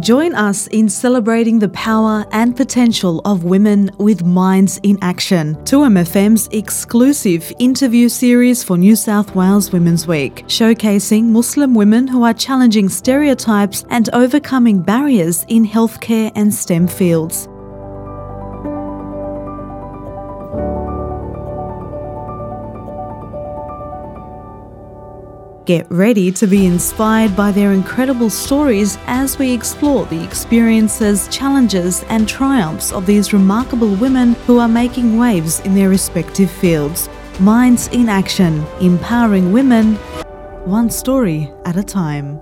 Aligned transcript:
Join 0.00 0.34
us 0.34 0.66
in 0.68 0.88
celebrating 0.88 1.58
the 1.58 1.68
power 1.68 2.24
and 2.32 2.56
potential 2.56 3.20
of 3.26 3.44
women 3.44 3.90
with 3.98 4.24
Minds 4.24 4.80
in 4.82 4.98
Action. 5.02 5.56
2MFM's 5.64 6.48
exclusive 6.52 7.52
interview 7.58 8.08
series 8.08 8.64
for 8.64 8.78
New 8.78 8.96
South 8.96 9.34
Wales 9.34 9.72
Women's 9.72 10.06
Week, 10.06 10.36
showcasing 10.46 11.24
Muslim 11.24 11.74
women 11.74 12.08
who 12.08 12.22
are 12.22 12.32
challenging 12.32 12.88
stereotypes 12.88 13.84
and 13.90 14.08
overcoming 14.14 14.80
barriers 14.80 15.44
in 15.48 15.66
healthcare 15.66 16.32
and 16.34 16.52
STEM 16.52 16.88
fields. 16.88 17.49
Get 25.70 25.86
ready 25.88 26.32
to 26.32 26.48
be 26.48 26.66
inspired 26.66 27.36
by 27.36 27.52
their 27.52 27.70
incredible 27.70 28.28
stories 28.28 28.98
as 29.06 29.38
we 29.38 29.52
explore 29.52 30.04
the 30.06 30.20
experiences, 30.20 31.28
challenges, 31.28 32.02
and 32.08 32.28
triumphs 32.28 32.92
of 32.92 33.06
these 33.06 33.32
remarkable 33.32 33.94
women 33.94 34.32
who 34.48 34.58
are 34.58 34.66
making 34.66 35.16
waves 35.16 35.60
in 35.60 35.76
their 35.76 35.88
respective 35.88 36.50
fields. 36.50 37.08
Minds 37.38 37.86
in 37.92 38.08
Action, 38.08 38.66
empowering 38.80 39.52
women, 39.52 39.94
one 40.64 40.90
story 40.90 41.52
at 41.64 41.76
a 41.76 41.84
time. 41.84 42.40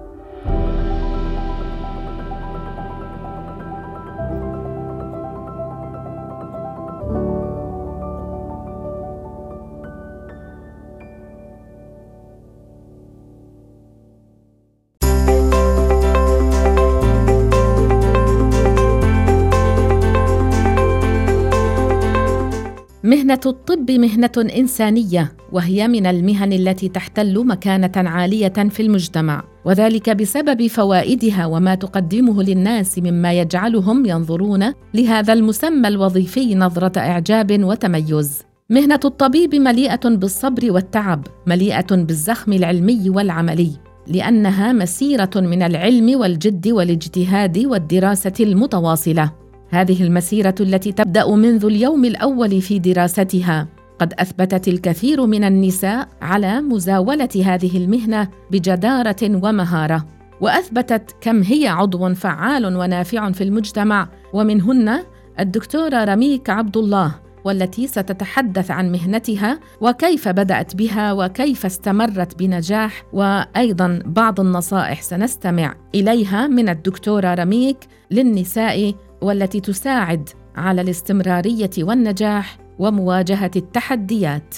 مهنة 23.08 23.40
الطب 23.46 23.90
مهنة 23.90 24.50
إنسانية 24.56 25.32
وهي 25.52 25.88
من 25.88 26.06
المهن 26.06 26.52
التي 26.52 26.88
تحتل 26.88 27.46
مكانة 27.46 27.92
عالية 27.96 28.48
في 28.48 28.82
المجتمع 28.82 29.44
وذلك 29.64 30.10
بسبب 30.10 30.66
فوائدها 30.66 31.46
وما 31.46 31.74
تقدمه 31.74 32.42
للناس 32.42 32.98
مما 32.98 33.32
يجعلهم 33.32 34.06
ينظرون 34.06 34.72
لهذا 34.94 35.32
المسمى 35.32 35.88
الوظيفي 35.88 36.54
نظرة 36.54 36.98
إعجاب 36.98 37.64
وتميز. 37.64 38.42
مهنة 38.70 39.00
الطبيب 39.04 39.54
مليئة 39.54 40.08
بالصبر 40.08 40.72
والتعب، 40.72 41.26
مليئة 41.46 41.96
بالزخم 41.96 42.52
العلمي 42.52 43.10
والعملي، 43.10 43.70
لأنها 44.06 44.72
مسيرة 44.72 45.30
من 45.36 45.62
العلم 45.62 46.20
والجد 46.20 46.68
والاجتهاد 46.68 47.58
والدراسة 47.58 48.32
المتواصلة. 48.40 49.47
هذه 49.70 50.02
المسيرة 50.02 50.54
التي 50.60 50.92
تبدأ 50.92 51.34
منذ 51.34 51.64
اليوم 51.64 52.04
الأول 52.04 52.60
في 52.60 52.78
دراستها. 52.78 53.68
قد 53.98 54.14
أثبتت 54.18 54.68
الكثير 54.68 55.26
من 55.26 55.44
النساء 55.44 56.08
على 56.22 56.60
مزاولة 56.60 57.28
هذه 57.44 57.76
المهنة 57.76 58.28
بجدارة 58.50 59.16
ومهارة. 59.22 60.06
وأثبتت 60.40 61.16
كم 61.20 61.42
هي 61.42 61.68
عضو 61.68 62.14
فعال 62.14 62.76
ونافع 62.76 63.32
في 63.32 63.44
المجتمع. 63.44 64.08
ومنهن 64.32 64.98
الدكتورة 65.40 66.04
رميك 66.04 66.50
عبد 66.50 66.76
الله 66.76 67.14
والتي 67.44 67.86
ستتحدث 67.86 68.70
عن 68.70 68.92
مهنتها 68.92 69.60
وكيف 69.80 70.28
بدأت 70.28 70.76
بها 70.76 71.12
وكيف 71.12 71.66
استمرت 71.66 72.38
بنجاح. 72.38 73.02
وأيضا 73.12 74.02
بعض 74.06 74.40
النصائح 74.40 75.02
سنستمع 75.02 75.74
إليها 75.94 76.46
من 76.46 76.68
الدكتورة 76.68 77.34
رميك 77.34 77.78
للنساء 78.10 78.94
والتي 79.20 79.60
تساعد 79.60 80.28
على 80.56 80.80
الاستمرارية 80.80 81.70
والنجاح 81.78 82.58
ومواجهة 82.78 83.50
التحديات. 83.56 84.54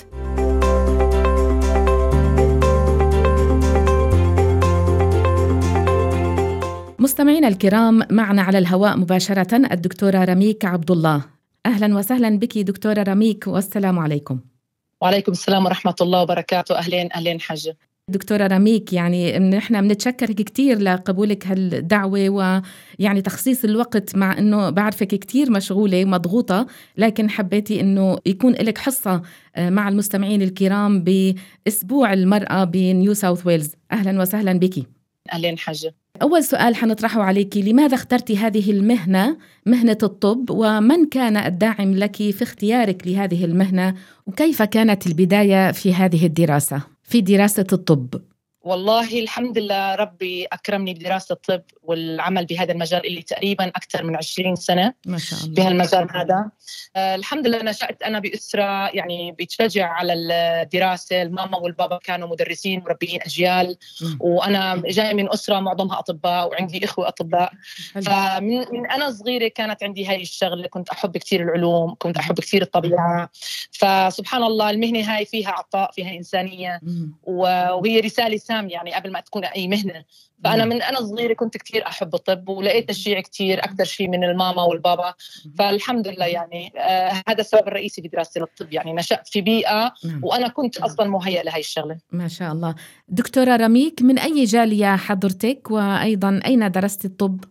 مستمعينا 6.98 7.48
الكرام 7.48 8.02
معنا 8.10 8.42
على 8.42 8.58
الهواء 8.58 8.96
مباشرة 8.96 9.56
الدكتورة 9.56 10.24
رميك 10.24 10.64
عبد 10.64 10.90
الله 10.90 11.24
أهلا 11.66 11.96
وسهلا 11.96 12.38
بك 12.38 12.58
دكتورة 12.58 13.02
رميك 13.02 13.46
والسلام 13.46 13.98
عليكم. 13.98 14.40
وعليكم 15.00 15.32
السلام 15.32 15.64
ورحمة 15.64 15.94
الله 16.00 16.22
وبركاته. 16.22 16.78
أهلين 16.78 17.08
أهلين 17.12 17.40
حجه 17.40 17.76
دكتورة 18.08 18.46
رميك 18.46 18.92
يعني 18.92 19.38
نحن 19.38 19.88
بنتشكرك 19.88 20.34
كثير 20.34 20.78
لقبولك 20.78 21.46
هالدعوة 21.46 22.28
ويعني 22.28 23.22
تخصيص 23.22 23.64
الوقت 23.64 24.16
مع 24.16 24.38
إنه 24.38 24.70
بعرفك 24.70 25.06
كثير 25.06 25.50
مشغولة 25.50 26.04
ومضغوطة 26.04 26.66
لكن 26.96 27.30
حبيتي 27.30 27.80
إنه 27.80 28.18
يكون 28.26 28.52
لك 28.52 28.78
حصة 28.78 29.22
آه، 29.56 29.70
مع 29.70 29.88
المستمعين 29.88 30.42
الكرام 30.42 31.04
بأسبوع 31.04 32.12
المرأة 32.12 32.64
بنيو 32.64 33.14
ساوث 33.14 33.46
ويلز. 33.46 33.72
أهلا 33.92 34.20
وسهلا 34.20 34.52
بك. 34.52 34.86
أهلين 35.32 35.58
حجة 35.58 35.94
أول 36.22 36.44
سؤال 36.44 36.74
حنطرحه 36.74 37.22
عليك 37.22 37.56
لماذا 37.56 37.94
اخترتي 37.94 38.36
هذه 38.36 38.70
المهنة 38.70 39.36
مهنة 39.66 39.98
الطب 40.02 40.50
ومن 40.50 41.08
كان 41.08 41.36
الداعم 41.36 41.94
لك 41.94 42.16
في 42.16 42.42
اختيارك 42.42 43.06
لهذه 43.06 43.44
المهنة 43.44 43.94
وكيف 44.26 44.62
كانت 44.62 45.06
البداية 45.06 45.72
في 45.72 45.94
هذه 45.94 46.26
الدراسة؟ 46.26 46.82
في 47.10 47.20
دراسة 47.20 47.66
الطب؟ 47.72 48.22
والله 48.62 49.20
الحمد 49.20 49.58
لله 49.58 49.94
ربي 49.94 50.44
أكرمني 50.44 50.94
بدراسة 50.94 51.32
الطب 51.32 51.62
والعمل 51.82 52.46
بهذا 52.46 52.72
المجال 52.72 53.06
اللي 53.06 53.22
تقريبا 53.22 53.68
أكثر 53.68 54.04
من 54.04 54.16
20 54.16 54.56
سنة 54.56 54.94
ما 55.06 55.18
شاء 55.18 55.40
الله. 55.40 55.54
بهالمجال 55.54 56.08
هذا. 56.16 56.50
آه 56.96 57.14
الحمد 57.14 57.46
لله 57.46 57.62
نشأت 57.62 58.02
أنا 58.02 58.18
بأسرة 58.18 58.88
يعني 58.88 59.32
بتشجع 59.32 59.88
على 59.88 60.12
الدراسة. 60.12 61.22
الماما 61.22 61.56
والبابا 61.58 61.98
كانوا 62.04 62.28
مدرسين 62.28 62.80
مربيين 62.80 63.22
أجيال. 63.22 63.76
م. 64.00 64.16
وأنا 64.20 64.82
جاي 64.86 65.14
من 65.14 65.32
أسرة 65.32 65.60
معظمها 65.60 65.98
أطباء 65.98 66.48
وعندي 66.48 66.84
إخوة 66.84 67.08
أطباء. 67.08 67.52
فمن 67.92 68.58
من 68.58 68.90
أنا 68.90 69.10
صغيرة 69.10 69.48
كانت 69.48 69.82
عندي 69.82 70.06
هاي 70.06 70.22
الشغلة. 70.22 70.68
كنت 70.68 70.88
أحب 70.88 71.16
كثير 71.16 71.42
العلوم 71.42 71.94
كنت 71.98 72.16
أحب 72.16 72.40
كثير 72.40 72.62
الطبيعة. 72.62 73.30
فسبحان 73.70 74.42
الله 74.42 74.70
المهنة 74.70 75.16
هاي 75.16 75.24
فيها 75.24 75.50
عطاء 75.50 75.90
فيها 75.92 76.10
إنسانية. 76.16 76.80
وهي 77.22 78.00
رسالة 78.00 78.40
سامية 78.50 78.72
يعني 78.72 78.94
قبل 78.94 79.12
ما 79.12 79.20
تكون 79.20 79.44
أي 79.44 79.68
مهنة. 79.68 80.04
فأنا 80.44 80.56
نعم. 80.56 80.68
من 80.68 80.82
أنا 80.82 81.00
صغيرة 81.00 81.34
كنت 81.34 81.56
كثير 81.56 81.86
أحب 81.86 82.14
الطب 82.14 82.48
ولقيت 82.48 82.88
تشجيع 82.88 83.20
كثير 83.20 83.64
أكثر 83.64 83.84
شيء 83.84 84.08
من 84.08 84.24
الماما 84.24 84.62
والبابا. 84.62 85.14
فالحمد 85.58 86.08
لله 86.08 86.26
يعني 86.26 86.72
آه 86.76 87.22
هذا 87.28 87.40
السبب 87.40 87.68
الرئيسي 87.68 88.02
في 88.02 88.08
دراستي 88.08 88.40
للطب 88.40 88.72
يعني. 88.72 88.92
نشأت 88.92 89.28
في 89.28 89.40
بيئة 89.40 89.92
نعم. 90.04 90.24
وأنا 90.24 90.48
كنت 90.48 90.78
أصلا 90.78 91.08
مهيئة 91.08 91.42
لهي 91.42 91.60
الشغلة. 91.60 91.98
ما 92.12 92.28
شاء 92.28 92.52
الله. 92.52 92.74
دكتورة 93.08 93.56
رميك 93.56 94.02
من 94.02 94.18
أي 94.18 94.44
جالية 94.44 94.96
حضرتك؟ 94.96 95.70
وأيضا 95.70 96.40
أين 96.46 96.70
درست 96.70 97.04
الطب؟ 97.04 97.44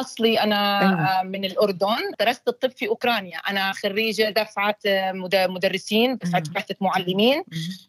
أصلي 0.00 0.40
أنا 0.40 0.80
أيوة. 0.80 1.22
من 1.22 1.44
الأردن. 1.44 1.96
درست 2.20 2.48
الطب 2.48 2.70
في 2.70 2.88
أوكرانيا. 2.88 3.38
أنا 3.38 3.72
خريجة 3.72 4.30
دفعة 4.30 4.76
مدرسين 5.46 6.16
دفعة 6.16 6.38
أيوة. 6.38 6.54
بعثه 6.54 6.76
معلمين. 6.80 7.42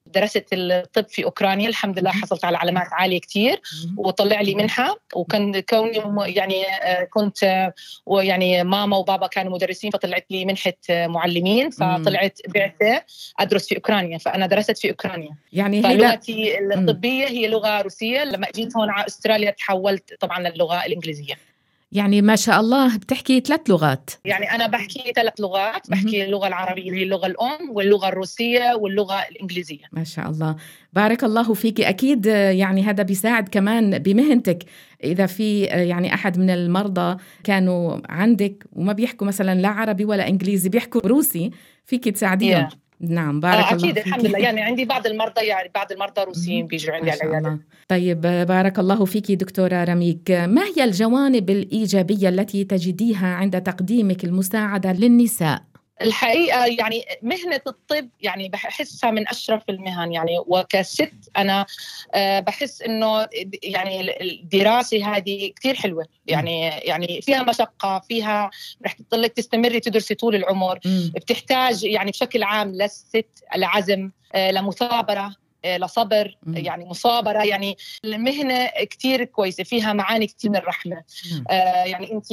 درست 0.05 0.45
الطب 0.53 1.07
في 1.09 1.23
أوكرانيا. 1.23 1.69
الحمد 1.69 1.99
لله 1.99 2.11
حصلت 2.11 2.45
على 2.45 2.57
علامات 2.57 2.87
عالية 2.91 3.19
كثير 3.19 3.61
وطلع 3.97 4.41
لي 4.41 4.55
منحة. 4.55 4.99
وكان 5.15 5.59
كوني 5.59 6.03
يعني 6.35 6.63
آه، 6.65 7.03
كنت 7.03 7.71
ويعني 8.05 8.63
ماما 8.63 8.97
وبابا 8.97 9.27
كانوا 9.27 9.53
مدرسين 9.53 9.91
فطلعت 9.91 10.25
لي 10.29 10.45
منحة 10.45 10.73
معلمين. 10.89 11.69
فطلعت 11.69 12.39
بعثة 12.47 13.03
أدرس 13.39 13.67
في 13.67 13.75
أوكرانيا. 13.75 14.17
فأنا 14.17 14.47
درست 14.47 14.77
في 14.77 14.89
أوكرانيا. 14.89 15.35
يعني 15.53 15.81
فلغتي 15.83 16.59
الطبية 16.59 17.27
هي 17.27 17.47
لغة 17.47 17.81
روسية. 17.81 18.23
لما 18.23 18.47
جيت 18.55 18.77
هون 18.77 18.89
على 18.89 19.07
أستراليا 19.07 19.51
تحولت 19.51 20.13
طبعا 20.19 20.39
للغة 20.39 20.85
الإنجليزية. 20.85 21.52
يعني 21.93 22.21
ما 22.21 22.35
شاء 22.35 22.59
الله 22.59 22.97
بتحكي 22.97 23.39
ثلاث 23.39 23.69
لغات. 23.69 24.09
يعني 24.25 24.51
أنا 24.51 24.67
بحكي 24.67 25.11
ثلاث 25.15 25.33
لغات 25.39 25.89
بحكي 25.89 26.25
اللغة 26.25 26.47
العربية 26.47 26.89
اللي 26.89 26.99
هي 26.99 27.03
اللغة 27.03 27.27
الأم 27.27 27.69
واللغة 27.69 28.07
الروسية 28.07 28.75
واللغة 28.75 29.19
الإنجليزية. 29.31 29.85
ما 29.91 30.03
شاء 30.03 30.29
الله. 30.29 30.55
بارك 30.93 31.23
الله 31.23 31.53
فيك. 31.53 31.81
أكيد 31.81 32.25
يعني 32.25 32.83
هذا 32.83 33.03
بيساعد 33.03 33.49
كمان 33.49 33.99
بمهنتك. 33.99 34.63
إذا 35.03 35.25
في 35.25 35.63
يعني 35.63 36.13
أحد 36.13 36.39
من 36.39 36.49
المرضى 36.49 37.17
كانوا 37.43 37.97
عندك 38.09 38.63
وما 38.71 38.93
بيحكوا 38.93 39.27
مثلا 39.27 39.61
لا 39.61 39.69
عربي 39.69 40.05
ولا 40.05 40.27
إنجليزي 40.27 40.69
بيحكوا 40.69 41.01
روسي 41.05 41.51
فيك 41.85 42.09
تساعديهم. 42.09 42.69
Yeah. 42.69 42.82
نعم 43.03 43.39
بارك 43.39 43.55
آه 43.55 43.73
الله 43.73 43.89
أكيد 43.89 43.95
فيك. 43.95 44.07
الحمد 44.07 44.25
لله. 44.25 44.39
يعني 44.39 44.61
عندي 44.67 44.85
بعض 44.85 45.07
المرضى 45.07 45.41
يعني 45.45 45.71
بعض 45.75 45.91
المرضى 45.91 46.21
روسيين 46.23 46.67
بيجوا 46.67 46.93
عندي 46.95 47.11
على 47.11 47.23
العيادة. 47.23 47.59
طيب 47.87 48.21
بارك 48.21 48.79
الله 48.79 49.05
فيك 49.05 49.31
دكتورة 49.31 49.83
رميك. 49.83 50.31
ما 50.31 50.61
هي 50.77 50.83
الجوانب 50.83 51.49
الإيجابية 51.49 52.29
التي 52.29 52.63
تجديها 52.63 53.27
عند 53.27 53.61
تقديمك 53.61 54.23
المساعدة 54.23 54.91
للنساء؟ 54.93 55.72
الحقيقة 56.03 56.65
يعني 56.65 57.05
مهنة 57.21 57.61
الطب 57.67 58.09
يعني 58.21 58.49
بحسها 58.49 59.11
من 59.11 59.27
أشرف 59.27 59.63
المهن 59.69 60.13
يعني 60.13 60.31
وكست 60.47 61.13
أنا 61.37 61.65
آه، 62.13 62.39
بحس 62.39 62.81
إنه 62.81 63.27
يعني 63.63 64.21
الدراسة 64.21 65.15
هذه 65.15 65.51
كثير 65.55 65.75
حلوة. 65.75 66.05
يعني 66.27 66.67
يعني 66.67 67.21
فيها 67.21 67.43
مشقة 67.43 67.99
فيها 67.99 68.49
رح 68.85 68.93
تضلك 68.93 69.33
تستمري 69.33 69.79
تدرسي 69.79 70.15
طول 70.15 70.35
العمر. 70.35 70.79
بتحتاج 71.15 71.83
يعني 71.83 72.11
بشكل 72.11 72.43
عام 72.43 72.71
للست 72.71 73.43
العزم 73.55 74.11
آه، 74.33 74.51
لمثابرة. 74.51 75.42
لصبر 75.65 76.37
يعني 76.47 76.85
مصابرة 76.85 77.43
يعني 77.43 77.77
المهنة 78.05 78.69
كثير 78.89 79.23
كويسة 79.23 79.63
فيها 79.63 79.93
معاني 79.93 80.27
كثير 80.27 80.51
من 80.51 80.57
الرحمة. 80.57 81.03
آه 81.49 81.83
يعني 81.83 82.11
انت 82.11 82.27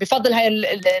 بفضل 0.00 0.32
هاي 0.32 0.48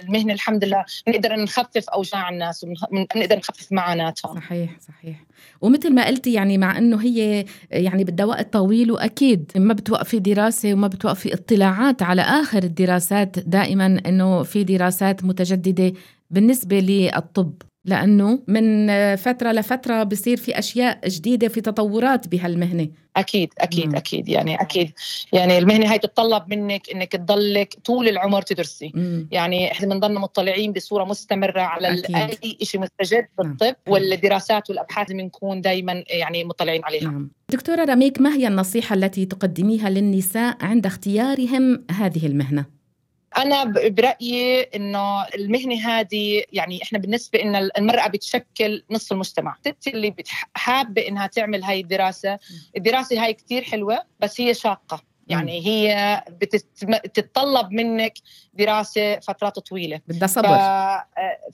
المهنة 0.02 0.32
الحمد 0.32 0.64
لله 0.64 0.84
بنقدر 1.06 1.36
نخفف 1.36 1.88
أوجاع 1.88 2.28
الناس 2.28 2.64
ونقدر 2.64 3.36
نخفف 3.36 3.72
معاناتهم. 3.72 4.36
صحيح 4.36 4.70
صحيح. 4.80 5.24
ومثل 5.60 5.94
ما 5.94 6.06
قلتي 6.06 6.32
يعني 6.32 6.58
مع 6.58 6.78
إنه 6.78 7.02
هي 7.02 7.44
يعني 7.70 8.04
بدها 8.04 8.26
وقت 8.26 8.52
طويل 8.52 8.92
وأكيد 8.92 9.52
ما 9.56 9.74
بتوقفي 9.74 10.18
دراسة 10.18 10.72
وما 10.72 10.88
بتوقفي 10.88 11.34
اطلاعات 11.34 12.02
على 12.02 12.22
آخر 12.22 12.62
الدراسات 12.62 13.38
دائما 13.38 14.00
إنه 14.06 14.42
في 14.42 14.64
دراسات 14.64 15.24
متجددة 15.24 15.92
بالنسبة 16.30 16.78
للطب. 16.78 17.52
لأنه 17.84 18.38
من 18.48 18.86
فترة 19.16 19.52
لفترة 19.52 20.02
بصير 20.02 20.36
في 20.36 20.58
أشياء 20.58 21.08
جديدة 21.08 21.48
في 21.48 21.60
تطورات 21.60 22.28
بهالمهنة 22.28 22.88
أكيد 23.16 23.52
أكيد 23.58 23.86
مم. 23.86 23.96
أكيد 23.96 24.28
يعني 24.28 24.60
أكيد 24.60 24.92
يعني 25.32 25.58
المهنة 25.58 25.92
هاي 25.92 25.98
تتطلب 25.98 26.42
منك 26.48 26.90
إنك 26.90 27.12
تضلك 27.12 27.74
طول 27.84 28.08
العمر 28.08 28.42
تدرسي 28.42 28.92
مم. 28.94 29.28
يعني 29.30 29.72
إحنا 29.72 29.86
بنضلنا 29.86 30.20
مطلعين 30.20 30.72
بصورة 30.72 31.04
مستمرة 31.04 31.60
على 31.60 31.98
أكيد. 31.98 32.16
أي 32.44 32.58
شيء 32.62 32.80
مستجد 32.80 33.26
بالطب 33.38 33.66
نعم. 33.66 33.74
والدراسات 33.88 34.70
والأبحاث 34.70 35.12
بنكون 35.12 35.60
دائما 35.60 36.04
يعني 36.06 36.44
مطلعين 36.44 36.84
عليها 36.84 37.04
نعم. 37.04 37.30
دكتورة 37.48 37.84
رميك 37.84 38.20
ما 38.20 38.34
هي 38.34 38.48
النصيحة 38.48 38.94
التي 38.94 39.26
تقدميها 39.26 39.90
للنساء 39.90 40.56
عند 40.60 40.86
اختيارهم 40.86 41.84
هذه 41.90 42.26
المهنة 42.26 42.64
أنا 43.36 43.64
برأيي 43.64 44.62
إنه 44.62 45.24
المهنة 45.24 45.74
هذه 45.88 46.42
يعني 46.52 46.82
إحنا 46.82 46.98
بالنسبة 46.98 47.42
ان 47.42 47.56
المرأة 47.78 48.08
بتشكل 48.08 48.84
نصف 48.90 49.12
المجتمع. 49.12 49.56
الست 49.66 49.88
اللي 49.88 50.14
حابة 50.54 51.08
إنها 51.08 51.26
تعمل 51.26 51.64
هاي 51.64 51.80
الدراسة 51.80 52.38
الدراسة 52.76 53.24
هاي 53.24 53.34
كثير 53.34 53.62
حلوة 53.64 54.02
بس 54.20 54.40
هي 54.40 54.54
شاقة. 54.54 55.13
يعني 55.28 55.66
هي 55.66 56.24
بتتطلب 56.30 57.72
منك 57.72 58.18
دراسة 58.54 59.20
فترات 59.20 59.58
طويلة. 59.58 60.00
بدها 60.08 60.28
صبر. 60.28 60.48
ف... 60.48 60.50
آه، 60.50 61.06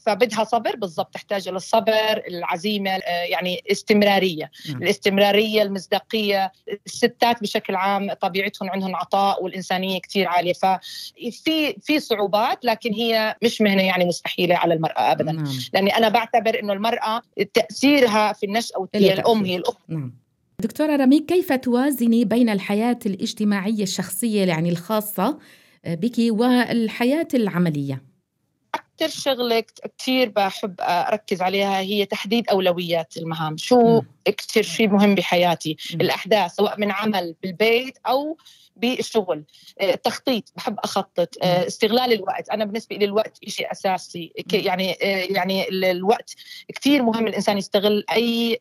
فبدها 0.06 0.44
صبر 0.44 0.76
بالضبط 0.76 1.14
تحتاج 1.14 1.48
الصبر 1.48 2.22
العزيمة 2.28 2.90
آه، 2.90 3.22
يعني 3.24 3.62
استمرارية. 3.72 4.50
م. 4.68 4.82
الاستمرارية 4.82 5.62
المصداقية 5.62 6.52
الستات 6.86 7.42
بشكل 7.42 7.74
عام 7.74 8.12
طبيعتهم 8.12 8.70
عندهم 8.70 8.96
عطاء 8.96 9.44
والإنسانية 9.44 10.00
كثير 10.00 10.28
عالية. 10.28 10.52
ففي 10.52 11.76
في 11.82 12.00
صعوبات 12.00 12.64
لكن 12.64 12.94
هي 12.94 13.36
مش 13.42 13.60
مهنة 13.60 13.82
يعني 13.82 14.04
مستحيلة 14.04 14.56
على 14.56 14.74
المرأة 14.74 15.12
ابدا. 15.12 15.32
نعم. 15.32 15.58
لأني 15.74 15.96
أنا 15.96 16.08
بعتبر 16.08 16.60
إنه 16.60 16.72
المرأة 16.72 17.22
تأثيرها 17.54 18.32
في 18.32 18.46
النشأة 18.46 18.88
هي 18.94 19.12
الأم 19.12 19.44
هي 19.44 19.56
الاخت 19.56 19.78
نعم. 19.88 20.14
دكتورة 20.60 20.96
رميك 20.96 21.26
كيف 21.26 21.52
توازني 21.52 22.24
بين 22.24 22.48
الحياة 22.48 22.98
الاجتماعية 23.06 23.82
الشخصية 23.82 24.44
يعني 24.44 24.68
الخاصة 24.68 25.38
بك 25.86 26.14
والحياة 26.18 27.28
العملية؟ 27.34 28.09
أكثر 29.02 29.20
شغلة 29.20 29.64
كثير 29.98 30.28
بحب 30.28 30.74
أركز 30.80 31.42
عليها 31.42 31.80
هي 31.80 32.06
تحديد 32.06 32.48
أولويات 32.48 33.16
المهام. 33.16 33.56
شو 33.56 34.02
أكثر 34.26 34.62
شيء 34.62 34.88
مهم 34.88 35.14
بحياتي؟ 35.14 35.76
م. 35.94 36.00
الأحداث 36.00 36.54
سواء 36.54 36.80
من 36.80 36.90
عمل 36.90 37.34
بالبيت 37.42 37.98
أو 38.06 38.36
بالشغل. 38.76 39.44
التخطيط 39.82 40.48
آه، 40.48 40.52
بحب 40.56 40.78
أخطط. 40.78 41.34
آه، 41.42 41.66
استغلال 41.66 42.12
الوقت. 42.12 42.48
أنا 42.50 42.64
بالنسبة 42.64 42.96
لي 42.96 43.04
الوقت 43.04 43.38
شيء 43.48 43.72
أساسي. 43.72 44.32
يعني 44.52 44.92
آه، 44.92 45.26
يعني 45.30 45.68
الوقت 45.68 46.34
كثير 46.74 47.02
مهم 47.02 47.26
الإنسان 47.26 47.58
يستغل 47.58 48.04
أي 48.12 48.58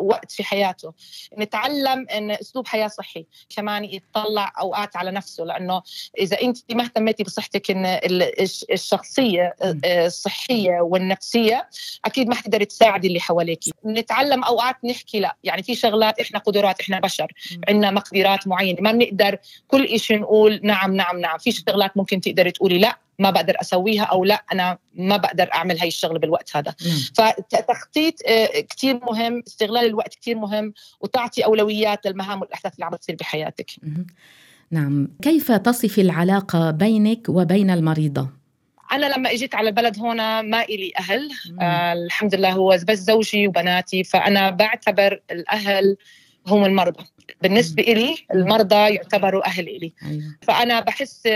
وقت 0.00 0.32
في 0.32 0.44
حياته. 0.44 0.92
نتعلم 1.38 2.06
إن 2.08 2.30
أسلوب 2.30 2.66
حياة 2.66 2.88
صحي 2.88 3.26
كمان 3.56 3.84
يطلع 3.84 4.52
أوقات 4.60 4.96
على 4.96 5.10
نفسه. 5.10 5.44
لأنه 5.44 5.82
إذا 6.18 6.42
أنت 6.42 6.58
ما 6.72 6.82
اهتميتي 6.84 7.22
بصحتك 7.22 7.70
إن 7.70 8.00
الشخصية 8.70 9.54
الصحيه 9.84 10.80
والنفسية 10.80 11.68
أكيد 12.04 12.28
ما 12.28 12.34
حتقدري 12.34 12.64
تساعدي 12.64 13.08
اللي 13.08 13.20
حواليك. 13.20 13.60
نتعلم 13.86 14.44
أوقات 14.44 14.76
نحكي 14.84 15.20
لا 15.20 15.36
يعني 15.44 15.62
في 15.62 15.74
شغلات 15.74 16.20
إحنا 16.20 16.38
قدرات 16.38 16.80
إحنا 16.80 17.00
بشر 17.00 17.32
عندنا 17.68 17.90
مقدرات 17.90 18.48
معينة 18.48 18.80
ما 18.80 18.92
بنقدر 18.92 19.38
كل 19.68 20.00
شيء 20.00 20.20
نقول 20.20 20.60
نعم 20.62 20.96
نعم 20.96 21.20
نعم. 21.20 21.38
في 21.38 21.52
شغلات 21.52 21.96
ممكن 21.96 22.20
تقدري 22.20 22.50
تقولي 22.50 22.78
لا 22.78 22.98
ما 23.18 23.30
بقدر 23.30 23.54
أسويها 23.60 24.02
أو 24.02 24.24
لا 24.24 24.44
أنا 24.52 24.78
ما 24.94 25.16
بقدر 25.16 25.48
أعمل 25.54 25.78
هاي 25.78 25.88
الشغلة 25.88 26.18
بالوقت 26.18 26.56
هذا. 26.56 26.74
فتخطيط 27.14 28.14
آه، 28.26 28.60
كثير 28.60 29.00
مهم 29.04 29.42
استغلال 29.46 29.86
الوقت 29.86 30.14
كثير 30.14 30.36
مهم 30.36 30.72
وتعطي 31.00 31.44
أولويات 31.44 32.06
للمهام 32.06 32.40
والأحداث 32.40 32.74
اللي 32.74 32.84
عم 32.84 32.94
تصير 32.94 33.16
بحياتك. 33.16 33.70
نعم. 34.70 35.08
كيف 35.22 35.52
تصفي 35.52 36.00
العلاقة 36.00 36.70
بينك 36.70 37.28
وبين 37.28 37.70
المريضة؟ 37.70 38.37
أنا 38.92 39.06
لما 39.06 39.32
إجيت 39.32 39.54
على 39.54 39.68
البلد 39.68 39.98
هنا 39.98 40.42
ما 40.42 40.62
إلي 40.62 40.92
أهل. 40.98 41.30
آه 41.60 41.92
الحمد 41.92 42.34
لله 42.34 42.52
هو 42.52 42.78
بس 42.88 42.98
زوجي 42.98 43.48
وبناتي 43.48 44.04
فأنا 44.04 44.50
بعتبر 44.50 45.20
الأهل 45.30 45.96
هم 46.46 46.64
المرضى. 46.64 47.04
بالنسبة 47.42 47.82
إلي 47.82 48.16
المرضى 48.34 48.94
يعتبروا 48.94 49.46
أهل 49.46 49.68
إلي. 49.68 49.92
أيوة. 50.06 50.22
فأنا 50.42 50.80
بحس 50.80 51.28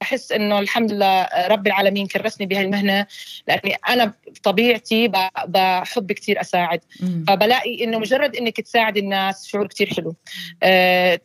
بحس 0.00 0.32
إنه 0.32 0.58
الحمد 0.58 0.92
لله 0.92 1.28
رب 1.48 1.66
العالمين 1.66 2.06
كرسني 2.06 2.46
بهي 2.46 2.62
المهنه 2.62 3.06
لأني 3.48 3.76
أنا 3.88 4.12
بطبيعتي 4.26 5.08
بحب 5.46 6.12
كثير 6.12 6.40
أساعد 6.40 6.80
مم. 7.00 7.24
فبلاقي 7.28 7.84
إنه 7.84 7.98
مجرد 7.98 8.36
إنك 8.36 8.60
تساعد 8.60 8.96
الناس 8.96 9.46
شعور 9.46 9.66
كثير 9.66 9.94
حلو 9.94 10.14
أه 10.62 11.20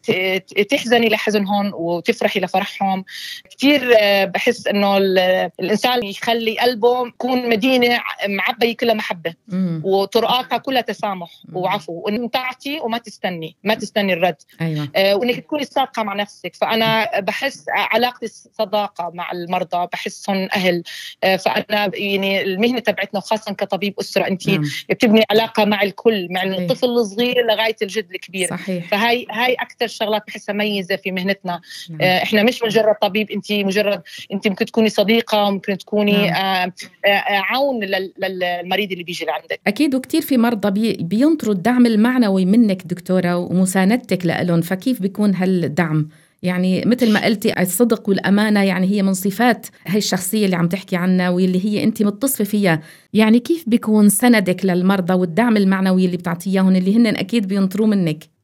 تحزني 0.69 1.09
لحزنهم 1.09 1.71
وتفرحي 1.73 2.39
لفرحهم 2.39 3.05
كثير 3.49 3.95
آه، 3.99 4.25
بحس 4.25 4.67
إنه 4.67 4.97
الإنسان 4.97 6.03
يخلي 6.03 6.59
قلبه 6.59 7.07
يكون 7.07 7.49
مدينة 7.49 7.99
معبية 8.27 8.75
كلها 8.75 8.93
محبة 8.93 9.33
مم. 9.47 9.81
وطرقاتها 9.83 10.57
كلها 10.57 10.81
تسامح 10.81 11.29
مم. 11.45 11.57
وعفو 11.57 11.93
وانك 11.93 12.33
تعطي 12.33 12.79
وما 12.79 12.97
تستني 12.97 13.55
ما 13.63 13.73
تستني 13.73 14.13
الرد 14.13 14.35
أيوة. 14.61 14.89
أه 14.95 15.15
وإنك 15.15 15.39
تكوني 15.39 15.65
صادقة 15.65 16.03
مع 16.03 16.13
نفسك 16.13 16.55
فأنا 16.55 17.19
بحس 17.19 17.65
علاقتي 17.69 18.27
صداقه 18.61 19.11
مع 19.13 19.31
المرضى 19.31 19.87
بحسهم 19.93 20.49
أهل 20.55 20.83
آه، 21.23 21.35
فأنا 21.35 21.91
يعني 21.93 22.41
المهنة 22.41 22.79
تبعتنا 22.79 23.17
وخاصة 23.19 23.53
كطبيب 23.53 23.93
أسرة 23.99 24.27
انت 24.27 24.49
نعم. 24.49 24.63
بتبني 24.89 25.23
علاقة 25.31 25.65
مع 25.65 25.83
الكل 25.83 26.27
مع. 26.31 26.43
الطفل 26.43 26.87
الصغير 26.87 27.45
لغاية 27.45 27.75
الجد 27.81 28.07
الكبير 28.13 28.49
صحيح. 28.49 28.87
فهي 28.87 29.25
هاي 29.31 29.53
أكثر 29.53 29.87
شغلات 29.87 30.23
بحسها 30.27 30.53
ميزه 30.53 30.95
في 30.95 31.11
مهنتنا 31.11 31.61
نعم. 31.89 32.01
آه، 32.01 32.23
إحنا 32.23 32.43
مش 32.43 32.63
مجرد 32.63 32.95
طبيب 33.01 33.31
انت 33.31 33.51
مجرد 33.51 34.01
انت 34.33 34.47
ممكن 34.47 34.65
تكوني 34.65 34.89
صديقة 34.89 35.51
ممكن 35.51 35.77
تكوني 35.77 36.29
نعم. 36.29 36.71
آه، 37.05 37.21
عون 37.29 37.79
للمريض 37.83 38.91
اللي 38.91 39.03
بيجي 39.03 39.25
لعندك 39.25 39.59
أكيد 39.67 39.95
وكثير 39.95 40.21
في 40.21 40.37
مرضى 40.37 40.71
بي 40.71 40.93
بينطروا 40.93 41.53
الدعم 41.53 41.85
المعنوي 41.85 42.45
منك 42.45 42.83
دكتورة 42.85 43.37
ومساندتك 43.37 44.25
لهم 44.25 44.61
فكيف 44.61 45.01
بيكون 45.01 45.35
هالدعم 45.35 46.09
يعني 46.43 46.83
مثل 46.85 47.13
ما 47.13 47.25
قلتي 47.25 47.61
الصدق 47.61 48.09
والأمانة 48.09 48.63
يعني 48.63 48.87
هي 48.87 49.03
من 49.03 49.13
صفات 49.13 49.67
هي 49.87 49.97
الشخصية 49.97 50.45
اللي 50.45 50.55
عم 50.55 50.67
تحكي 50.67 50.95
عنها 50.95 51.29
واللي 51.29 51.65
هي 51.65 51.83
أنت 51.83 52.03
متصفة 52.03 52.43
فيها. 52.43 52.81
يعني 53.13 53.39
كيف 53.39 53.63
بيكون 53.67 54.09
سندك 54.09 54.65
للمرضى 54.65 55.13
والدعم 55.13 55.57
المعنوي 55.57 56.05
اللي 56.05 56.17
بتعطيهم 56.17 56.75
اللي 56.75 56.97
هن 56.97 57.07
أكيد 57.07 57.47
بينطروا 57.47 57.87
منك؟ 57.87 58.40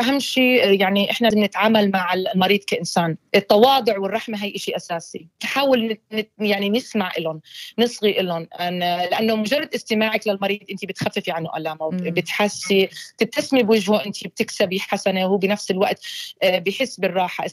أهم 0.00 0.18
شيء 0.18 0.80
يعني 0.80 1.10
إحنا 1.10 1.28
بنتعامل 1.28 1.90
مع 1.90 2.14
المريض 2.14 2.60
كإنسان. 2.60 3.16
التواضع 3.34 3.98
والرحمة 3.98 4.44
هي 4.44 4.58
شيء 4.58 4.76
أساسي. 4.76 5.26
نحاول 5.44 5.98
يعني 6.38 6.70
نسمع 6.70 7.12
لهم 7.18 7.40
نصغي 7.78 8.12
لهم 8.12 8.48
لأنه 8.60 9.36
مجرد 9.36 9.74
استماعك 9.74 10.28
للمريض 10.28 10.60
انت 10.70 10.84
بتخففي 10.84 11.30
عنه 11.30 11.56
ألامه 11.56 11.90
بتحسي 11.92 12.88
تبتسمي 13.18 13.62
بوجهه 13.62 14.04
انت 14.06 14.26
بتكسبي 14.26 14.80
حسنة 14.80 15.26
وهو 15.26 15.36
بنفس 15.36 15.70
الوقت 15.70 16.00
آه، 16.42 16.58
بحس 16.58 17.00
بالراحة. 17.00 17.44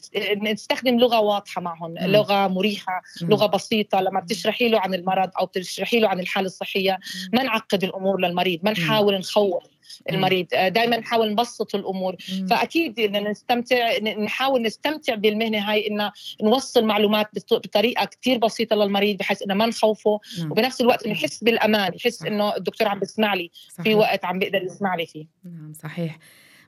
نستخدم 0.42 0.98
لغة 0.98 1.20
واضحة 1.20 1.60
معهم 1.60 1.94
لغة 1.98 2.48
مريحة 2.48 3.02
لغة 3.22 3.46
بسيطة. 3.46 4.00
لما 4.00 4.20
بتشرحي 4.20 4.68
له 4.68 4.80
عن 4.80 4.94
المرض 4.94 5.30
أو 5.40 5.46
بتشرحي 5.46 6.00
له 6.00 6.08
عن 6.08 6.20
الحالة 6.20 6.46
الصحية 6.46 6.98
ما 7.32 7.42
نعقد 7.42 7.84
الأمور 7.84 8.20
للمريض 8.20 8.60
ما 8.62 8.70
نحاول 8.70 9.14
نخوف. 9.18 9.62
المريض. 10.10 10.46
دائما 10.52 10.96
نحاول 10.96 11.30
نبسط 11.30 11.74
الأمور. 11.74 12.16
فأكيد 12.50 12.94
بدنا 13.00 13.30
نستمتع 13.30 13.98
نحاول 13.98 14.62
نستمتع 14.62 15.14
بالمهنة 15.14 15.58
هاي 15.58 15.86
ان 15.86 16.10
نوصل 16.42 16.84
معلومات 16.84 17.26
بطريقة 17.50 18.04
كثير 18.04 18.38
بسيطة 18.38 18.76
للمريض 18.76 19.16
بحيث 19.16 19.42
إنه 19.42 19.54
ما 19.54 19.66
نخوفه. 19.66 20.20
نعم. 20.38 20.52
وبنفس 20.52 20.80
الوقت 20.80 21.06
يحس 21.06 21.44
بالأمان 21.44 21.94
يحس 21.94 22.22
إنه 22.22 22.56
الدكتور 22.56 22.88
عم 22.88 22.98
بيسمع 22.98 23.34
لي 23.34 23.50
صحيح. 23.68 23.82
في 23.82 23.94
وقت 23.94 24.24
عم 24.24 24.38
بيقدر 24.38 24.62
يسمع 24.62 24.94
لي 24.94 25.06
فيه. 25.06 25.26
نعم 25.44 25.72
صحيح. 25.72 26.18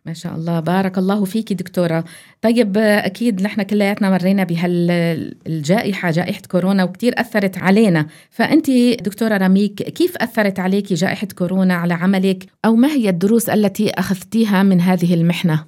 ما 0.07 0.13
شاء 0.13 0.35
الله. 0.35 0.61
بارك 0.61 0.99
الله 0.99 1.25
فيك 1.25 1.53
دكتورة. 1.53 2.05
طيب 2.43 2.79
أكيد 2.79 3.43
نحن 3.43 3.63
كلياتنا 3.63 4.11
مرينا 4.11 4.45
بهالجائحة 4.45 6.11
جائحة 6.11 6.43
كورونا 6.51 6.85
وكتير 6.85 7.21
أثرت 7.21 7.59
علينا. 7.59 8.07
فأنت 8.31 8.71
دكتورة 9.01 9.37
رميك 9.37 9.75
كيف 9.75 10.17
أثرت 10.17 10.61
عليك 10.61 10.93
جائحة 10.93 11.29
كورونا 11.39 11.75
على 11.75 11.95
عملك؟ 11.95 12.47
أو 12.65 12.77
ما 12.77 12.89
هي 12.89 13.09
الدروس 13.09 13.49
التي 13.49 13.91
أخذتيها 13.91 14.63
من 14.63 14.81
هذه 14.81 15.15
المحنة؟ 15.15 15.65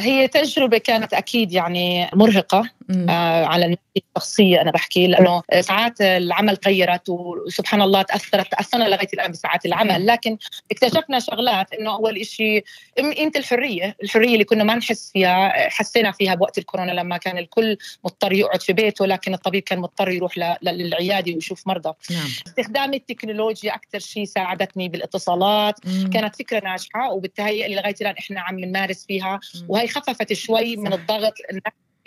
هي 0.00 0.28
تجربة 0.28 0.78
كانت 0.78 1.14
أكيد 1.14 1.52
يعني 1.52 2.08
مرهقة. 2.14 2.70
آه 2.90 3.44
على 3.44 3.64
الناحية 3.64 3.84
الشخصية 4.16 4.60
أنا 4.60 4.70
بحكي 4.70 5.06
لأنه 5.06 5.42
ساعات 5.60 6.00
العمل 6.00 6.58
غيرت 6.66 7.08
وسبحان 7.08 7.82
الله 7.82 8.02
تأثرت 8.02 8.50
تأثرنا 8.52 8.84
لغاية 8.84 9.08
الآن 9.14 9.30
بساعات 9.30 9.66
العمل 9.66 10.06
لكن 10.06 10.38
اكتشفنا 10.70 11.18
شغلات 11.18 11.72
إنه 11.72 11.94
أول 11.94 12.26
شيء 12.26 12.64
قيمة 12.96 13.32
الحرية 13.36 13.96
الحرية 14.02 14.32
اللي 14.32 14.44
كنا 14.44 14.64
ما 14.64 14.74
نحس 14.74 15.10
فيها 15.12 15.68
حسينا 15.70 16.12
فيها 16.12 16.34
بوقت 16.34 16.58
الكورونا 16.58 16.92
لما 16.92 17.16
كان 17.16 17.38
الكل 17.38 17.76
مضطر 18.04 18.32
يقعد 18.32 18.62
في 18.62 18.72
بيته 18.72 19.06
لكن 19.06 19.34
الطبيب 19.34 19.62
كان 19.62 19.78
مضطر 19.78 20.08
يروح 20.08 20.58
للعيادة 20.62 21.34
ويشوف 21.34 21.66
مرضى 21.66 21.92
نعم. 22.10 22.28
استخدام 22.46 22.94
التكنولوجيا 22.94 23.74
أكثر 23.74 23.98
شيء 23.98 24.24
ساعدتني 24.24 24.88
بالاتصالات 24.88 25.86
مم. 25.86 26.10
كانت 26.10 26.36
فكرة 26.36 26.64
ناجحة 26.64 27.12
وبالتهيئ 27.12 27.74
لغاية 27.74 27.94
الآن 28.00 28.14
إحنا 28.18 28.40
عم 28.40 28.60
نمارس 28.60 29.06
فيها 29.06 29.40
وهي 29.68 29.88
خففت 29.88 30.32
شوي 30.32 30.76
من 30.76 30.92
الضغط 30.92 31.34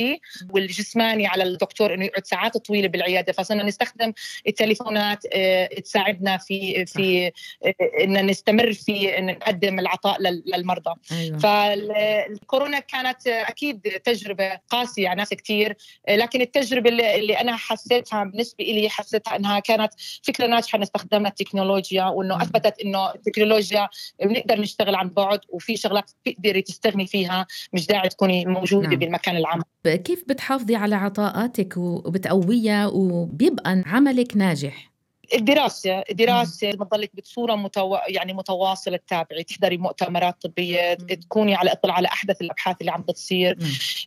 النفسي 0.01 0.21
والجسماني 0.49 1.27
على 1.27 1.43
الدكتور 1.43 1.93
إنه 1.93 2.05
يقعد 2.05 2.25
ساعات 2.25 2.57
طويلة 2.57 2.87
بالعيادة 2.87 3.33
فصرنا 3.33 3.63
نستخدم 3.63 4.13
التليفونات 4.47 5.23
آه، 5.33 5.65
تساعدنا 5.65 6.37
في 6.37 6.85
في 6.85 7.27
آه، 7.27 7.73
ان 8.03 8.25
نستمر 8.25 8.73
في 8.73 9.17
إن 9.17 9.25
نقدم 9.25 9.79
العطاء 9.79 10.21
للمرضى. 10.21 10.93
أيوة. 11.11 11.37
فالكورونا 11.37 12.79
كانت 12.79 13.27
أكيد 13.27 13.81
تجربة 13.81 14.59
قاسية 14.69 15.09
على 15.09 15.17
ناس 15.17 15.29
كثير 15.29 15.77
لكن 16.09 16.41
التجربة 16.41 16.89
اللي, 16.89 17.37
أنا 17.37 17.55
حسيتها 17.55 18.23
بالنسبة 18.23 18.63
لي 18.63 18.89
حسيتها 18.89 19.35
إنها 19.35 19.59
كانت 19.59 19.93
فكرة 20.23 20.47
ناجحة 20.47 20.83
استخدمنا 20.83 21.29
التكنولوجيا 21.29 22.05
وإنه 22.05 22.41
أثبتت 22.41 22.79
إنه 22.79 23.11
التكنولوجيا 23.11 23.89
بنقدر 24.23 24.61
نشتغل 24.61 24.95
عن 24.95 25.09
بعد 25.09 25.39
وفي 25.49 25.77
شغلات 25.77 26.11
بتقدري 26.25 26.61
تستغني 26.61 27.07
فيها 27.07 27.47
مش 27.73 27.87
داعي 27.87 28.09
تكوني 28.09 28.45
موجودة 28.45 28.87
نعم. 28.87 28.99
بالمكان 28.99 29.37
العام. 29.37 29.61
كيف 29.95 30.23
بتحافظي 30.27 30.75
على 30.75 30.95
عطاءاتك 30.95 31.77
وبتقويها 31.77 32.87
وبيبقى 32.87 33.83
عملك 33.85 34.37
ناجح؟ 34.37 34.91
الدراسة 35.33 36.03
الدراسة 36.09 36.71
بتضلك 36.71 37.11
بصورة 37.15 37.55
متو... 37.55 37.97
يعني 38.07 38.33
متواصلة 38.33 38.97
تتابعي 38.97 39.43
تحضري 39.43 39.77
مؤتمرات 39.77 40.41
طبية 40.41 40.93
تكوني 40.93 41.55
على 41.55 41.71
إطلاع 41.71 41.95
على 41.95 42.07
أحدث 42.07 42.41
الأبحاث 42.41 42.75
اللي 42.81 42.91
عم 42.91 43.01
بتصير. 43.01 43.57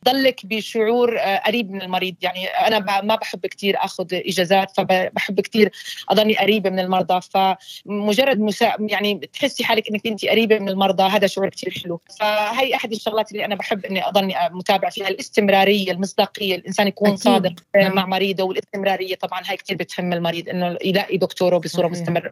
ضلك 0.04 0.46
بشعور 0.46 1.18
آه، 1.18 1.36
قريب 1.36 1.70
من 1.70 1.82
المريض. 1.82 2.14
يعني 2.22 2.46
أنا 2.46 3.02
ما 3.02 3.14
بحب 3.14 3.46
كتير 3.46 3.76
أخذ 3.78 4.06
إجازات 4.12 4.70
فبحب 4.76 5.40
كتير 5.40 5.72
أضلني 6.08 6.36
قريبة 6.36 6.70
من 6.70 6.78
المرضى. 6.78 7.20
فمجرد 7.20 8.40
مسا... 8.40 8.72
يعني 8.80 9.14
تحسي 9.32 9.64
حالك 9.64 9.88
أنك 9.88 10.06
أنت 10.06 10.26
قريبة 10.26 10.58
من 10.58 10.68
المرضى 10.68 11.02
هذا 11.02 11.26
شعور 11.26 11.48
كتير 11.48 11.74
حلو. 11.82 12.00
فهي 12.20 12.74
أحد 12.74 12.92
الشغلات 12.92 13.32
اللي 13.32 13.44
أنا 13.44 13.54
بحب 13.54 13.84
أني 13.86 14.08
أضلني 14.08 14.34
متابعة 14.50 14.90
فيها. 14.90 15.08
الاستمرارية 15.08 15.92
المصداقية. 15.92 16.54
الإنسان 16.54 16.86
يكون 16.86 17.08
أكيد. 17.08 17.20
صادق 17.20 17.52
نعم. 17.76 17.94
مع 17.94 18.06
مريضه 18.06 18.44
والاستمرارية 18.44 19.14
طبعا 19.14 19.42
هاي 19.46 19.56
كتير 19.56 19.76
بتهم 19.76 20.12
المريض 20.12 20.48
أنه 20.48 20.76
يلاقي 20.84 21.09
يلاقي 21.10 21.18
دكتوره 21.18 21.58
بصورة 21.58 21.88
مستمرة 21.88 22.30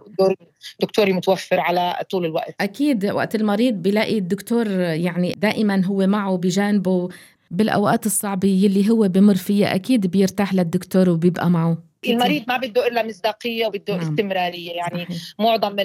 دكتوري 0.80 1.12
متوفر 1.12 1.60
على 1.60 1.96
طول 2.10 2.24
الوقت. 2.24 2.54
أكيد 2.60 3.06
وقت 3.06 3.34
المريض 3.34 3.74
بيلاقي 3.74 4.18
الدكتور 4.18 4.66
يعني 4.80 5.34
دائما 5.38 5.84
هو 5.84 6.06
معه 6.06 6.36
بجانبه 6.36 7.08
بالأوقات 7.50 8.06
الصعبة 8.06 8.48
يلي 8.48 8.90
هو 8.90 9.08
بمر 9.08 9.34
فيها 9.34 9.74
أكيد 9.74 10.06
بيرتاح 10.06 10.54
للدكتور 10.54 11.10
وبيبقى 11.10 11.50
معه. 11.50 11.87
المريض 12.06 12.44
ما 12.48 12.56
بده 12.56 12.86
إلا 12.86 13.06
مصداقية 13.06 13.66
وبده 13.66 13.96
نعم. 13.96 14.08
استمرارية 14.08 14.72
يعني 14.72 15.04
صحيح. 15.04 15.18
معظم 15.38 15.76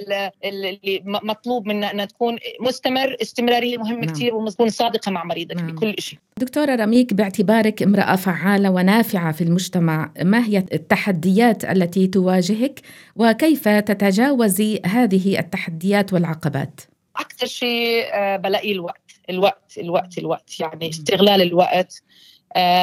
اللي 0.44 1.02
مطلوب 1.06 1.68
منا 1.68 1.92
ان 1.92 2.08
تكون 2.08 2.38
مستمر 2.60 3.18
استمرارية 3.22 3.78
مهمة 3.78 4.06
نعم. 4.06 4.16
كثير 4.16 4.36
وتكون 4.36 4.70
صادقة 4.70 5.12
مع 5.12 5.24
مريضك 5.24 5.56
نعم. 5.56 5.76
بكل 5.76 5.96
شيء 6.00 6.20
دكتورة 6.38 6.76
رميك 6.76 7.14
باعتبارك 7.14 7.84
امرأة 7.84 8.16
فعالة 8.16 8.70
ونافعة 8.70 9.32
في 9.32 9.44
المجتمع 9.44 10.12
ما 10.22 10.46
هي 10.46 10.58
التحديات 10.58 11.66
التي 11.66 12.08
تواجهك 12.08 12.82
وكيف 13.16 13.68
تتجاوزي 13.68 14.82
هذه 14.86 15.40
التحديات 15.40 16.14
والعقبات 16.14 16.82
أكثر 17.16 17.46
شيء 17.46 18.06
آه، 18.14 18.38
بلاقي 18.38 18.72
الوقت 18.72 19.12
الوقت 19.30 19.78
الوقت 19.78 20.18
الوقت 20.18 20.60
يعني 20.60 20.90
استغلال 20.90 21.42
الوقت 21.42 22.04
آه، 22.04 22.33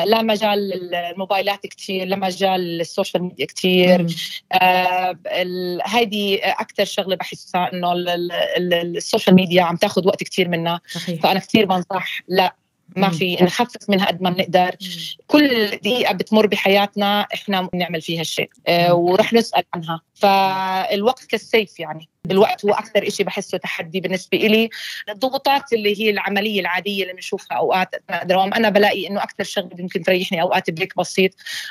لا 0.05 0.23
مجال 0.23 0.95
الموبايلات 0.95 1.67
كثير 1.67 2.07
لا 2.07 2.17
مجال 2.17 2.81
ال 2.81 2.87
social 2.87 3.23
media 3.23 3.47
كثير 3.47 4.07
آه 4.53 5.19
هيدي 5.85 6.39
أكثر 6.39 6.85
شغلة 6.85 7.17
بحسها 7.17 7.73
إنه 7.73 7.93
ال 8.57 8.68
social 8.68 9.37
media 9.37 9.63
عم 9.63 9.77
تاخذ 9.77 10.07
وقت 10.07 10.23
كثير 10.23 10.49
منا 10.49 10.81
صحيح. 10.93 11.23
فأنا 11.23 11.41
كثير 11.41 11.65
بنصح 11.65 12.23
لا 12.29 12.55
ما 12.97 13.11
في 13.11 13.37
نخفف 13.41 13.91
منها 13.91 14.07
قد 14.07 14.23
ما 14.23 14.31
بنقدر. 14.31 14.77
كل 15.27 15.67
دقيقة 15.67 16.15
بتمر 16.15 16.47
بحياتنا 16.47 17.21
إحنا 17.35 17.63
بنعمل 17.63 18.01
فيها 18.01 18.23
شيء 18.23 18.51
آه 18.67 18.95
ورح 18.95 19.33
نسأل 19.33 19.63
عنها. 19.75 20.01
فالوقت 20.21 21.25
كالسيف 21.25 21.81
يعني. 21.81 22.09
الوقت 22.31 22.65
هو 22.65 22.73
أكثر 22.73 23.09
شيء 23.09 23.27
بحسه 23.27 23.59
تحدي 23.59 24.01
بالنسبة 24.01 24.39
لي 24.39 24.71
الضغوطات 25.09 25.73
اللي 25.73 26.01
هي 26.01 26.11
العملية 26.11 26.61
العادية 26.61 27.03
اللي 27.03 27.15
بنشوفها 27.15 27.59
أوقات 27.59 27.95
دوام 28.25 28.55
أنا 28.55 28.69
بلاقي 28.69 29.09
إنه 29.09 29.23
أكثر 29.23 29.45
شغله 29.45 29.71
ممكن 29.79 30.03
تريحني 30.03 30.43
أوقات 30.43 30.71
break 30.71 30.97
بسيط 30.97 31.31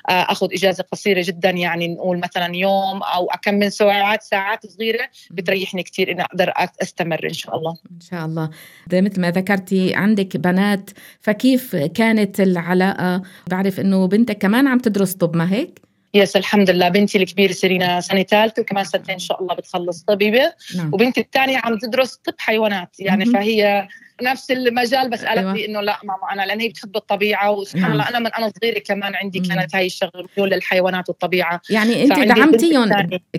آه، 0.09 0.11
أخذ 0.11 0.53
إجازة 0.53 0.83
قصيرة 0.91 1.21
جدا 1.25 1.49
يعني 1.49 1.87
نقول 1.87 2.19
مثلا 2.19 2.55
يوم 2.55 3.03
أو 3.03 3.27
كم 3.41 3.53
من 3.53 3.69
ساعات 3.69 4.23
ساعات 4.23 4.65
صغيرة 4.65 5.09
بتريحني 5.31 5.83
كثير 5.83 6.11
إني 6.11 6.21
أقدر 6.21 6.53
أستمر 6.81 7.25
إن 7.25 7.33
شاء 7.33 7.57
الله. 7.57 7.77
إن 7.91 8.01
شاء 8.01 8.25
الله. 8.25 8.49
مثل 8.93 9.21
ما 9.21 9.31
ذكرتي 9.31 9.95
عندك 9.95 10.37
بنات 10.37 10.89
فكيف 11.19 11.75
كانت 11.75 12.39
العلاقة؟ 12.39 13.21
بعرف 13.47 13.79
إنه 13.79 14.07
بنتك 14.07 14.37
كمان 14.37 14.67
عم 14.67 14.79
تدرس 14.79 15.13
طب 15.13 15.35
ما 15.35 15.53
هيك؟ 15.53 15.88
yes 16.13 16.35
الحمد 16.35 16.69
لله. 16.69 16.89
بنتي 16.89 17.17
الكبيرة 17.17 17.51
سيرينا 17.51 18.01
سنة 18.01 18.23
ثالثة 18.23 18.61
وكمان 18.61 18.83
سنتين 18.83 19.13
إن 19.13 19.19
شاء 19.19 19.41
الله 19.41 19.55
بتخلص 19.55 20.03
طبيبة. 20.03 20.53
نعم. 20.77 20.93
وبنتي 20.93 21.21
الثانية 21.21 21.57
عم 21.57 21.77
تدرس 21.77 22.15
طب 22.15 22.33
حيوانات. 22.37 22.95
يعني 22.99 23.25
م-م. 23.25 23.33
فهي 23.33 23.87
نفس 24.21 24.51
المجال 24.51 25.09
بس 25.09 25.25
قالت 25.25 25.39
أيوة. 25.39 25.53
لي 25.53 25.65
إنه 25.65 25.81
لا 25.81 25.99
ماما 26.03 26.33
أنا 26.33 26.41
لأن 26.45 26.59
هي 26.59 26.69
بتحب 26.69 26.95
الطبيعة 26.95 27.51
وسبحان 27.51 27.81
نعم. 27.81 27.91
الله 27.91 28.09
أنا 28.09 28.19
من 28.19 28.27
أنا 28.27 28.51
صغيرة 28.59 28.79
كمان 28.79 29.15
عندي 29.15 29.39
كانت 29.39 29.75
هاي 29.75 29.85
الشغلة 29.85 30.27
ميول 30.37 30.49
للحيوانات 30.49 31.09
والطبيعة. 31.09 31.61
يعني 31.69 32.03
انت 32.03 32.19
دعمتيهم. 32.19 32.89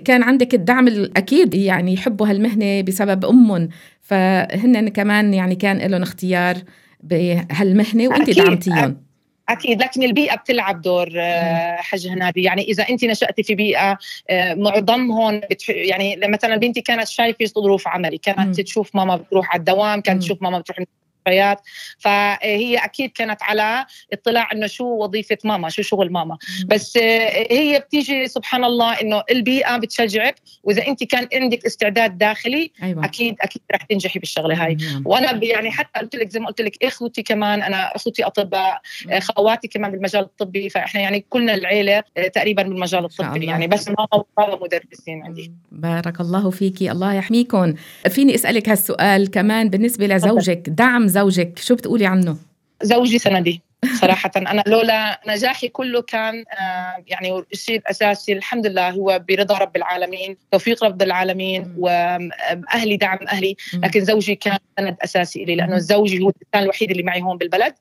كان 0.05 0.23
عندك 0.23 0.53
الدعم 0.53 0.87
الأكيد 0.87 1.53
يعني 1.53 1.93
يحبوا 1.93 2.27
هالمهنة 2.27 2.81
بسبب 2.81 3.25
أمهم. 3.25 3.69
فهن 4.01 4.89
كمان 4.89 5.33
يعني 5.33 5.55
كان 5.55 5.77
لهم 5.77 6.01
اختيار 6.01 6.57
بهالمهنة 7.03 8.07
وانت 8.07 8.29
دعمتيهم. 8.29 9.10
أكيد 9.51 9.81
لكن 9.81 10.03
البيئة 10.03 10.35
بتلعب 10.35 10.81
دور 10.81 11.09
آه، 11.15 11.75
حج 11.75 12.07
هنادي 12.07 12.43
يعني 12.43 12.61
إذا 12.61 12.89
انت 12.89 13.05
نشاتي 13.05 13.43
في 13.43 13.55
بيئة 13.55 13.97
آه، 14.29 14.53
معظمهم 14.53 15.41
يعني 15.69 16.19
مثلا 16.23 16.55
بنتي 16.55 16.81
كانت 16.81 17.07
شايفة 17.07 17.45
ظروف 17.45 17.87
عملي 17.87 18.17
كانت 18.17 18.61
تشوف 18.61 18.95
ماما 18.95 19.15
بتروح 19.15 19.51
على 19.51 19.59
الدوام 19.59 20.01
كانت 20.01 20.23
تشوف 20.23 20.41
ماما 20.41 20.59
بتروح 20.59 20.79
المستشفيات. 21.27 21.61
فهي 21.97 22.77
أكيد 22.77 23.11
كانت 23.11 23.43
على 23.43 23.85
اطلاع 24.13 24.51
إنه 24.53 24.67
شو 24.67 24.85
وظيفة 24.85 25.37
ماما 25.43 25.69
شو 25.69 25.81
شغل 25.81 26.11
ماما. 26.11 26.37
بس 26.65 26.97
هي 26.97 27.79
بتيجي 27.79 28.27
سبحان 28.27 28.63
الله 28.63 28.93
إنه 28.93 29.23
البيئة 29.31 29.77
بتشجعك. 29.77 30.35
وإذا 30.63 30.87
أنت 30.87 31.03
كان 31.03 31.27
عندك 31.33 31.65
استعداد 31.65 32.17
داخلي 32.17 32.71
أيوة. 32.83 33.05
أكيد 33.05 33.35
أكيد 33.41 33.61
رح 33.73 33.83
تنجحي 33.83 34.19
بالشغلة 34.19 34.65
هاي. 34.65 34.75
مم. 34.75 35.03
وأنا 35.05 35.43
يعني 35.43 35.71
حتى 35.71 35.99
قلت 35.99 36.15
لك 36.15 36.29
زي 36.29 36.39
ما 36.39 36.47
قلت 36.47 36.61
لك 36.61 36.83
أخوتي 36.83 37.23
كمان 37.23 37.61
أنا 37.61 37.95
أخوتي 37.95 38.23
أطباء 38.23 38.81
خواتي 39.19 39.67
كمان 39.67 39.91
بالمجال 39.91 40.21
الطبي. 40.21 40.69
فإحنا 40.69 41.01
يعني 41.01 41.25
كلنا 41.29 41.53
العيلة 41.53 42.03
تقريبا 42.33 42.63
بالمجال 42.63 43.05
الطبي. 43.05 43.45
يعني 43.45 43.67
بس 43.67 43.87
ماما 43.87 44.07
وبابا 44.13 44.63
مدرسين 44.63 45.23
عندي. 45.23 45.51
بارك 45.71 46.21
الله 46.21 46.49
فيكي. 46.49 46.91
الله 46.91 47.13
يحميكم 47.13 47.73
فيني 48.09 48.35
أسألك 48.35 48.69
هالسؤال 48.69 49.31
كمان 49.31 49.69
بالنسبة 49.69 50.07
لزوجك. 50.07 50.63
دعم 50.67 51.07
زوجك؟ 51.11 51.59
شو 51.59 51.75
بتقولي 51.75 52.05
عنه؟ 52.05 52.37
زوجي 52.83 53.19
سندي 53.19 53.61
صراحة. 54.01 54.31
أنا 54.37 54.63
لولا 54.67 55.21
نجاحي 55.27 55.67
كله 55.67 56.01
كان 56.01 56.43
آه، 56.59 57.03
يعني 57.07 57.43
الشيء 57.53 57.77
الأساسي 57.77 58.33
الحمد 58.33 58.67
لله 58.67 58.89
هو 58.89 59.21
برضا 59.29 59.57
رب 59.57 59.75
العالمين 59.75 60.37
توفيق 60.51 60.83
رب 60.83 61.01
العالمين 61.01 61.75
وأهلي 61.77 62.97
دعم 62.97 63.19
أهلي. 63.27 63.55
لكن 63.73 64.05
زوجي 64.05 64.35
كان 64.35 64.57
سند 64.79 64.97
أساسي 65.03 65.45
لي 65.45 65.55
لأنه 65.55 65.77
زوجي 65.77 66.23
هو 66.23 66.29
الإنسان 66.29 66.63
الوحيد 66.63 66.91
اللي 66.91 67.03
معي 67.03 67.21
هون 67.21 67.37
بالبلد. 67.37 67.73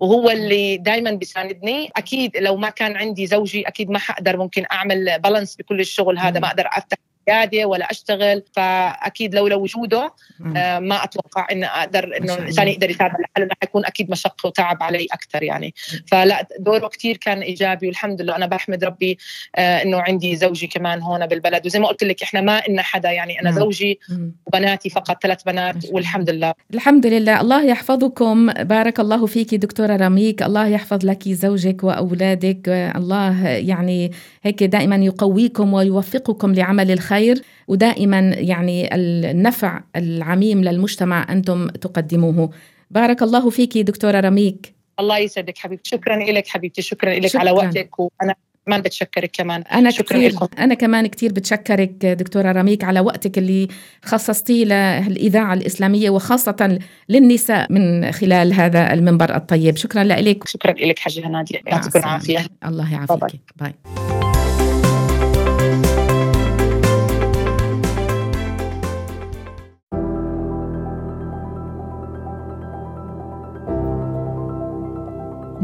وهو 0.00 0.30
اللي 0.30 0.76
دائما 0.76 1.10
بيساندني. 1.10 1.90
أكيد 1.96 2.36
لو 2.36 2.56
ما 2.56 2.70
كان 2.70 2.96
عندي 2.96 3.26
زوجي 3.26 3.62
أكيد 3.68 3.90
ما 3.90 3.98
حقدر 3.98 4.36
ممكن 4.36 4.64
أعمل 4.72 5.18
بالانس 5.18 5.56
بكل 5.56 5.80
الشغل 5.80 6.18
هذا 6.18 6.40
ما 6.40 6.48
أقدر 6.48 6.66
أفتح 6.66 6.96
عياده 7.28 7.66
ولا 7.66 7.90
أشتغل 7.90 8.42
فأكيد 8.52 9.34
لولا 9.34 9.54
وجوده 9.54 10.14
آه 10.56 10.78
ما 10.78 11.04
أتوقع 11.04 11.46
اني 11.52 11.66
أقدر 11.66 12.16
إنه 12.16 12.34
الانسان 12.34 12.68
يقدر 12.68 12.90
يساعد 12.90 13.10
على 13.10 13.24
حاله 13.36 13.48
حيكون 13.60 13.84
أكيد 13.84 14.10
مشقه 14.10 14.46
وتعب 14.46 14.82
علي 14.82 15.06
أكثر 15.12 15.42
يعني. 15.42 15.74
فلا 16.06 16.46
دوره 16.58 16.88
كثير 16.88 17.16
كان 17.16 17.38
إيجابي 17.38 17.86
والحمد 17.86 18.22
لله. 18.22 18.36
أنا 18.36 18.46
بحمد 18.46 18.84
ربي 18.84 19.18
آه 19.56 19.82
إنه 19.82 19.98
عندي 20.00 20.36
زوجي 20.36 20.66
كمان 20.66 21.02
هون 21.02 21.26
بالبلد. 21.26 21.66
وزي 21.66 21.78
ما 21.78 21.88
قلت 21.88 22.04
لك 22.04 22.22
إحنا 22.22 22.40
ما 22.40 22.66
إلنا 22.66 22.82
حدا 22.82 23.10
يعني. 23.10 23.40
أنا 23.40 23.50
زوجي 23.52 24.00
وبناتي 24.46 24.90
فقط 24.90 25.22
ثلاث 25.22 25.42
بنات 25.42 25.76
والحمد 25.92 26.30
لله. 26.30 26.54
الحمد 26.74 27.06
لله. 27.06 27.40
الله 27.40 27.64
يحفظكم. 27.64 28.52
بارك 28.52 29.00
الله 29.00 29.26
فيك 29.26 29.54
دكتورة 29.54 29.96
رميك 29.96 30.42
الله 30.42 30.66
يحفظ 30.66 31.06
لك 31.06 31.28
زوجك 31.28 31.84
وأولادك. 31.84 32.68
الله 32.96 33.48
يعني 33.48 34.12
هيك 34.42 34.62
دائما 34.62 34.96
يقويكم 34.96 35.74
ويوفقكم 35.74 36.54
لعمل 36.54 36.90
الخير. 36.90 37.11
ودائما 37.68 38.18
يعني 38.18 38.94
النفع 38.94 39.80
العميم 39.96 40.64
للمجتمع 40.64 41.32
أنتم 41.32 41.68
تقدموه. 41.68 42.50
بارك 42.90 43.22
الله 43.22 43.50
فيك 43.50 43.78
دكتورة 43.78 44.20
رميك. 44.20 44.74
الله 45.00 45.18
يسعدك 45.18 45.58
حبيبتي. 45.58 45.90
شكرا 45.90 46.16
لك 46.16 46.48
حبيبتي. 46.48 46.82
شكرا 46.82 47.14
لك 47.14 47.36
على 47.36 47.50
وقتك. 47.50 47.98
وأنا 47.98 48.34
كمان 48.66 48.80
بتشكرك 48.80 49.30
كمان. 49.32 49.62
أنا 49.62 49.90
شكرا 49.90 50.18
كثير 50.18 50.32
لكم. 50.32 50.46
أنا 50.58 50.74
كمان 50.74 51.06
كثير 51.06 51.32
بتشكرك 51.32 52.06
دكتورة 52.06 52.52
رميك 52.52 52.84
على 52.84 53.00
وقتك 53.00 53.38
اللي 53.38 53.68
خصصتيه 54.04 54.64
للإذاعة 54.64 55.54
الإسلامية 55.54 56.10
وخاصة 56.10 56.78
للنساء 57.08 57.72
من 57.72 58.12
خلال 58.12 58.52
هذا 58.52 58.92
المنبر 58.92 59.36
الطيب. 59.36 59.76
شكرا 59.76 60.04
لك. 60.04 60.48
شكرا 60.48 60.72
لك 60.72 60.98
حاجة 60.98 61.28
نادية. 61.28 61.60
يعطيكم 61.66 61.98
العافية. 61.98 62.46
الله 62.66 62.92
يعافيك. 62.92 63.18
باي, 63.20 63.40
باي. 63.60 64.11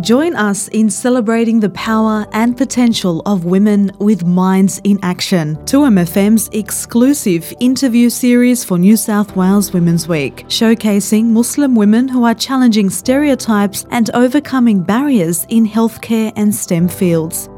Join 0.01 0.37
us 0.37 0.69
in 0.69 0.91
celebrating 0.91 1.59
the 1.59 1.71
power 1.71 2.25
and 2.33 2.57
potential 2.57 3.21
of 3.27 3.45
women 3.45 3.91
with 3.99 4.25
minds 4.25 4.81
in 4.85 5.01
action. 5.03 5.57
2MFM's 5.65 6.49
exclusive 6.53 7.53
interview 7.59 8.09
series 8.09 8.63
for 8.63 8.79
New 8.79 8.97
South 8.97 9.35
Wales 9.35 9.73
Women's 9.73 10.07
Week, 10.07 10.47
showcasing 10.47 11.25
Muslim 11.25 11.75
women 11.75 12.07
who 12.07 12.25
are 12.25 12.35
challenging 12.35 12.91
stereotypes 12.91 13.87
and 13.91 14.09
overcoming 14.15 14.85
barriers 14.85 15.45
in 15.49 15.67
healthcare 15.67 16.33
and 16.37 16.55
STEM 16.55 16.87
fields. 16.87 17.49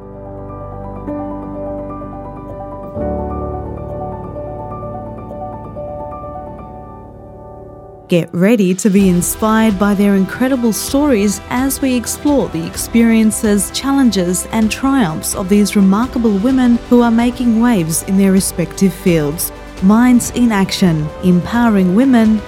Get 8.11 8.29
ready 8.35 8.75
to 8.75 8.91
be 8.91 9.09
inspired 9.09 9.79
by 9.79 9.95
their 9.95 10.17
incredible 10.17 10.73
stories 10.73 11.41
as 11.49 11.81
we 11.81 11.95
explore 11.95 12.49
the 12.49 12.67
experiences, 12.67 13.71
challenges, 13.71 14.47
and 14.47 14.69
triumphs 14.69 15.37
of 15.37 15.49
these 15.49 15.77
remarkable 15.77 16.37
women 16.39 16.75
who 16.89 17.03
are 17.03 17.11
making 17.13 17.61
waves 17.61 18.03
in 18.09 18.19
their 18.19 18.33
respective 18.33 18.93
fields. 18.93 19.53
Minds 19.85 20.31
in 20.31 20.51
Action, 20.51 21.09
empowering 21.23 21.95
women, 21.95 22.39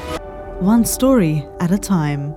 one 0.58 0.84
story 0.84 1.46
at 1.60 1.70
a 1.70 1.78
time. 1.78 2.34